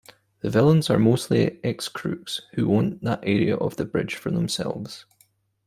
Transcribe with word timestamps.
The 0.39 0.49
villains 0.49 0.89
are 0.89 0.97
mostly 0.97 1.59
ex-crooks 1.63 2.41
who 2.55 2.67
wants 2.69 3.03
that 3.03 3.19
area 3.21 3.55
of 3.55 3.75
the 3.75 3.85
bridge 3.85 4.15
for 4.15 4.31
themselves. 4.31 5.05